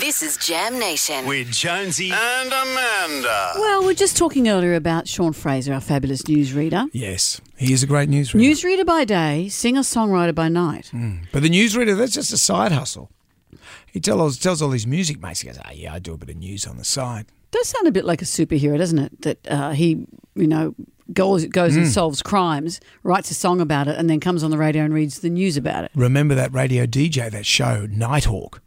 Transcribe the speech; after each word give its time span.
This 0.00 0.22
is 0.22 0.38
Jam 0.38 0.78
Nation. 0.78 1.26
with 1.26 1.52
Jonesy 1.52 2.10
and 2.10 2.48
Amanda. 2.48 3.52
Well, 3.56 3.84
we're 3.84 3.92
just 3.92 4.16
talking 4.16 4.48
earlier 4.48 4.74
about 4.74 5.06
Sean 5.06 5.34
Frazer, 5.34 5.74
our 5.74 5.80
fabulous 5.80 6.22
newsreader. 6.22 6.88
Yes, 6.94 7.38
he 7.58 7.74
is 7.74 7.82
a 7.82 7.86
great 7.86 8.08
newsreader. 8.08 8.40
Newsreader 8.40 8.86
by 8.86 9.04
day, 9.04 9.50
singer 9.50 9.82
songwriter 9.82 10.34
by 10.34 10.48
night. 10.48 10.90
Mm. 10.94 11.26
but 11.32 11.42
the 11.42 11.50
newsreader, 11.50 11.98
that's 11.98 12.14
just 12.14 12.32
a 12.32 12.38
side 12.38 12.72
hustle. 12.72 13.10
He 13.92 14.00
tells 14.00 14.38
tells 14.38 14.62
all 14.62 14.70
his 14.70 14.86
music 14.86 15.20
mates, 15.20 15.40
he 15.42 15.48
goes, 15.48 15.58
oh, 15.58 15.70
yeah, 15.70 15.92
I 15.92 15.98
do 15.98 16.14
a 16.14 16.16
bit 16.16 16.30
of 16.30 16.36
news 16.36 16.66
on 16.66 16.78
the 16.78 16.84
side. 16.84 17.26
Does 17.50 17.68
sound 17.68 17.86
a 17.86 17.92
bit 17.92 18.06
like 18.06 18.22
a 18.22 18.24
superhero, 18.24 18.78
doesn't 18.78 18.98
it? 18.98 19.20
That 19.20 19.48
uh, 19.48 19.72
he, 19.72 20.06
you 20.34 20.46
know, 20.46 20.74
goes 21.12 21.44
goes 21.44 21.76
and 21.76 21.84
mm. 21.84 21.90
solves 21.90 22.22
crimes, 22.22 22.80
writes 23.02 23.30
a 23.30 23.34
song 23.34 23.60
about 23.60 23.86
it, 23.86 23.98
and 23.98 24.08
then 24.08 24.18
comes 24.18 24.42
on 24.42 24.50
the 24.50 24.58
radio 24.58 24.82
and 24.82 24.94
reads 24.94 25.20
the 25.20 25.28
news 25.28 25.58
about 25.58 25.84
it. 25.84 25.90
Remember 25.94 26.34
that 26.34 26.54
radio 26.54 26.86
DJ, 26.86 27.30
that 27.30 27.44
show, 27.44 27.84
Nighthawk? 27.84 28.62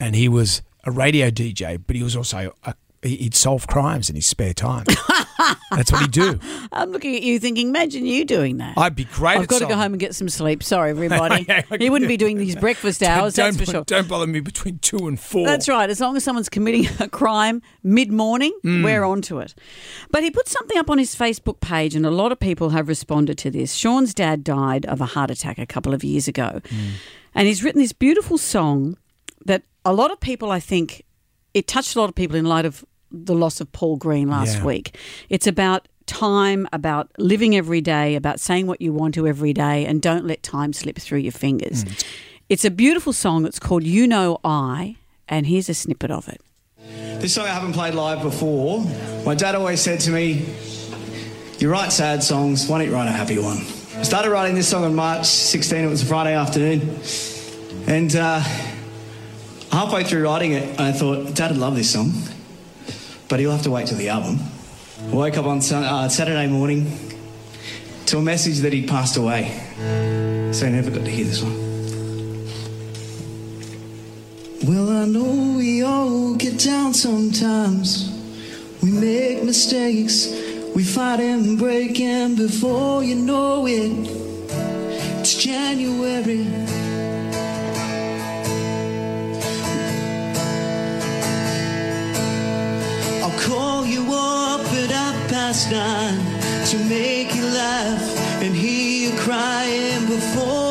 And 0.00 0.16
he 0.16 0.28
was 0.28 0.62
a 0.84 0.90
radio 0.90 1.30
DJ, 1.30 1.80
but 1.86 1.96
he 1.96 2.02
was 2.02 2.16
also, 2.16 2.54
a, 2.64 2.74
he- 3.02 3.16
he'd 3.16 3.34
solve 3.34 3.66
crimes 3.66 4.08
in 4.10 4.16
his 4.16 4.26
spare 4.26 4.54
time. 4.54 4.84
that's 5.72 5.90
what 5.90 6.02
he'd 6.02 6.10
do. 6.12 6.38
I'm 6.72 6.92
looking 6.92 7.16
at 7.16 7.22
you 7.22 7.38
thinking, 7.40 7.68
imagine 7.68 8.06
you 8.06 8.24
doing 8.24 8.58
that. 8.58 8.76
I'd 8.78 8.94
be 8.94 9.04
great 9.04 9.38
I've 9.38 9.48
got 9.48 9.58
to 9.60 9.66
go 9.66 9.74
home 9.74 9.92
and 9.92 9.98
get 9.98 10.14
some 10.14 10.28
sleep. 10.28 10.62
Sorry, 10.62 10.90
everybody. 10.96 11.42
Okay. 11.42 11.64
He 11.78 11.90
wouldn't 11.90 12.08
be 12.08 12.16
doing 12.16 12.36
these 12.36 12.54
breakfast 12.66 13.02
hours, 13.02 13.34
don't, 13.34 13.54
that's 13.56 13.64
for 13.68 13.70
sure. 13.76 13.84
don't 13.84 14.06
bother 14.08 14.26
me 14.26 14.40
between 14.40 14.78
two 14.78 15.08
and 15.08 15.18
four. 15.18 15.46
That's 15.46 15.68
right. 15.68 15.88
As 15.90 16.00
long 16.00 16.16
as 16.16 16.22
someone's 16.24 16.48
committing 16.48 16.86
a 17.00 17.08
crime 17.08 17.60
mid 17.82 18.12
morning, 18.12 18.52
Mm. 18.64 18.84
we're 18.84 19.02
on 19.04 19.22
to 19.22 19.38
it. 19.40 19.54
But 20.10 20.22
he 20.22 20.30
put 20.30 20.46
something 20.48 20.78
up 20.78 20.88
on 20.90 20.98
his 20.98 21.14
Facebook 21.16 21.58
page, 21.60 21.96
and 21.96 22.06
a 22.06 22.10
lot 22.10 22.30
of 22.32 22.38
people 22.38 22.70
have 22.70 22.86
responded 22.86 23.36
to 23.38 23.50
this. 23.50 23.74
Sean's 23.74 24.14
dad 24.14 24.44
died 24.44 24.86
of 24.86 25.00
a 25.00 25.06
heart 25.06 25.30
attack 25.30 25.58
a 25.58 25.66
couple 25.66 25.92
of 25.94 26.04
years 26.04 26.28
ago. 26.28 26.60
Mm. 26.64 26.90
And 27.34 27.48
he's 27.48 27.64
written 27.64 27.80
this 27.80 27.92
beautiful 27.92 28.36
song 28.38 28.96
that 29.46 29.62
a 29.84 29.92
lot 29.92 30.10
of 30.10 30.20
people, 30.20 30.50
I 30.50 30.60
think, 30.60 31.02
it 31.54 31.66
touched 31.66 31.96
a 31.96 32.00
lot 32.00 32.08
of 32.08 32.14
people 32.14 32.36
in 32.36 32.44
light 32.44 32.64
of 32.64 32.84
the 33.10 33.34
loss 33.34 33.60
of 33.60 33.70
Paul 33.72 33.96
Green 33.96 34.28
last 34.28 34.58
Yeah. 34.58 34.64
week. 34.64 34.96
It's 35.28 35.46
about 35.46 35.86
time, 36.06 36.66
about 36.72 37.10
living 37.18 37.54
every 37.56 37.80
day, 37.80 38.14
about 38.16 38.40
saying 38.40 38.66
what 38.66 38.80
you 38.80 38.92
want 38.92 39.14
to 39.14 39.26
every 39.26 39.52
day, 39.52 39.84
and 39.86 40.00
don't 40.00 40.26
let 40.26 40.42
time 40.42 40.72
slip 40.72 40.98
through 40.98 41.18
your 41.20 41.32
fingers. 41.32 41.84
Mm. 41.84 42.04
It's 42.48 42.64
a 42.64 42.70
beautiful 42.70 43.12
song. 43.12 43.46
It's 43.46 43.58
called 43.58 43.84
You 43.84 44.06
Know 44.06 44.38
I, 44.44 44.96
and 45.28 45.46
here's 45.46 45.68
a 45.68 45.74
snippet 45.74 46.10
of 46.10 46.28
it. 46.28 46.40
This 47.20 47.34
song 47.34 47.44
I 47.46 47.50
haven't 47.50 47.72
played 47.74 47.94
live 47.94 48.22
before. 48.22 48.84
My 49.24 49.34
dad 49.34 49.54
always 49.54 49.80
said 49.80 50.00
to 50.00 50.10
me, 50.10 50.44
You 51.58 51.70
write 51.70 51.92
sad 51.92 52.22
songs, 52.24 52.66
why 52.66 52.78
don't 52.78 52.88
you 52.88 52.94
write 52.94 53.08
a 53.08 53.12
happy 53.12 53.38
one? 53.38 53.58
I 53.96 54.02
started 54.02 54.30
writing 54.30 54.56
this 54.56 54.68
song 54.68 54.84
on 54.84 54.94
March 54.96 55.26
16, 55.26 55.84
it 55.84 55.86
was 55.88 56.02
a 56.02 56.06
Friday 56.06 56.34
afternoon. 56.34 56.98
And 57.86 58.14
uh, 58.16 58.42
halfway 59.72 60.04
through 60.04 60.22
writing 60.24 60.52
it, 60.52 60.78
I 60.78 60.92
thought, 60.92 61.34
Dad 61.34 61.50
would 61.50 61.60
love 61.60 61.74
this 61.74 61.90
song, 61.90 62.12
but 63.28 63.40
he'll 63.40 63.50
have 63.50 63.62
to 63.62 63.70
wait 63.70 63.88
till 63.88 63.98
the 63.98 64.10
album. 64.10 64.38
Woke 65.10 65.36
up 65.38 65.46
on 65.46 65.58
uh, 65.58 66.08
Saturday 66.08 66.46
morning 66.46 66.96
to 68.06 68.18
a 68.18 68.22
message 68.22 68.58
that 68.58 68.72
he'd 68.72 68.88
passed 68.88 69.16
away. 69.16 69.50
So 70.52 70.66
I 70.66 70.70
never 70.70 70.90
got 70.90 71.04
to 71.04 71.10
hear 71.10 71.24
this 71.24 71.42
one. 71.42 71.62
Well, 74.64 74.90
I 74.90 75.06
know 75.06 75.56
we 75.56 75.82
all 75.82 76.34
get 76.34 76.60
down 76.60 76.94
sometimes. 76.94 78.10
We 78.82 78.90
make 78.92 79.42
mistakes. 79.42 80.28
We 80.74 80.84
fight 80.84 81.20
and 81.20 81.58
break, 81.58 81.98
and 82.00 82.36
before 82.36 83.02
you 83.02 83.16
know 83.16 83.66
it, 83.66 84.08
it's 85.20 85.34
January. 85.34 86.71
Past 95.52 95.70
nine 95.70 96.16
to 96.64 96.78
make 96.88 97.34
you 97.34 97.44
laugh 97.44 98.42
and 98.42 98.54
hear 98.56 99.10
you 99.10 99.18
crying 99.18 100.06
before 100.06 100.61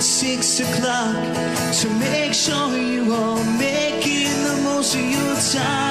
at 0.00 0.04
six 0.04 0.60
o'clock 0.60 1.14
to 1.74 1.90
make 1.98 2.32
sure 2.32 2.74
you 2.74 3.12
are 3.12 3.44
making 3.58 4.32
the 4.44 4.60
most 4.64 4.94
of 4.94 5.02
your 5.02 5.36
time. 5.52 5.89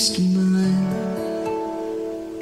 Most 0.00 0.16
of 0.16 0.24
mine. 0.34 0.88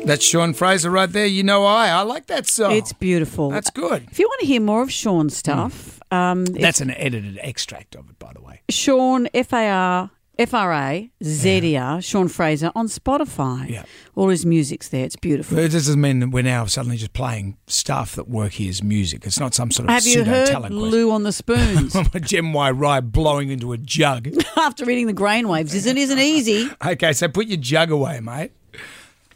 That's 0.07 0.25
Sean 0.25 0.55
Frazer 0.55 0.93
right 0.93 1.11
there. 1.11 1.27
You 1.27 1.43
know 1.43 1.65
I. 1.65 1.89
I 1.89 2.03
like 2.03 2.29
that 2.29 2.47
song. 2.47 2.71
It's 2.71 2.93
beautiful. 2.93 3.51
That's 3.51 3.71
good. 3.71 4.07
If 4.13 4.21
you 4.21 4.29
want 4.29 4.39
to 4.43 4.47
hear 4.47 4.61
more 4.61 4.81
of 4.83 4.93
Sean's 4.93 5.37
stuff, 5.37 6.01
um, 6.13 6.45
That's 6.45 6.81
an 6.81 6.93
edited 6.93 7.37
extract 7.43 7.97
of 7.97 8.09
it, 8.11 8.19
by 8.21 8.33
the 8.33 8.41
way. 8.41 8.61
Sean 8.71 9.27
F 9.35 9.53
A 9.53 9.69
R 9.71 10.11
F 10.38 10.54
R 10.54 10.72
A 10.72 11.10
Z 11.22 11.60
E 11.65 11.76
R 11.76 12.00
Sean 12.00 12.28
Frazer 12.28 12.71
on 12.75 12.87
Spotify. 12.87 13.69
Yeah. 13.69 13.84
All 14.15 14.28
his 14.28 14.47
music's 14.47 14.88
there. 14.88 15.04
It's 15.04 15.16
beautiful. 15.16 15.59
It 15.59 15.71
doesn't 15.71 16.00
mean 16.00 16.21
that 16.21 16.31
we're 16.31 16.43
now 16.43 16.66
suddenly 16.66 16.97
just 16.97 17.12
playing 17.12 17.56
stuff 17.66 18.15
that 18.16 18.28
work 18.28 18.53
here 18.53 18.71
as 18.71 18.82
music. 18.82 19.25
It's 19.26 19.41
not 19.41 19.54
some 19.54 19.71
sort 19.71 19.88
of 19.88 19.94
Have 19.94 20.04
you 20.06 20.15
pseudo 20.15 20.31
heard 20.31 20.49
talent. 20.49 20.75
Lou 20.75 21.10
on 21.10 21.22
the 21.22 21.32
Spoons? 21.32 21.97
Gem 22.22 22.53
Y 22.53 22.71
Rye 22.71 23.00
blowing 23.00 23.50
into 23.50 23.72
a 23.72 23.78
jug. 23.78 24.28
After 24.56 24.84
reading 24.84 25.06
the 25.06 25.12
grain 25.12 25.49
waves, 25.49 25.75
isn't 25.75 25.97
isn't 25.97 26.19
easy. 26.19 26.69
okay, 26.84 27.12
so 27.12 27.28
put 27.28 27.47
your 27.47 27.59
jug 27.59 27.91
away, 27.91 28.20
mate. 28.20 28.53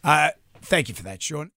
Uh, 0.02 0.30
thank 0.62 0.88
you 0.88 0.94
for 0.94 1.04
that, 1.04 1.22
Sean. 1.22 1.52